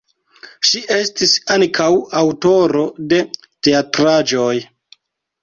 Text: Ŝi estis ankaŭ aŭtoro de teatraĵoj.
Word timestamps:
Ŝi 0.69 0.79
estis 0.95 1.33
ankaŭ 1.55 1.89
aŭtoro 2.21 2.87
de 3.13 3.21
teatraĵoj. 3.69 4.51